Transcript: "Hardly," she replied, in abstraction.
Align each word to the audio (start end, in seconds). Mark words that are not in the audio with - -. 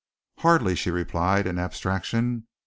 "Hardly," 0.39 0.73
she 0.73 0.89
replied, 0.89 1.45
in 1.45 1.59
abstraction. 1.59 2.47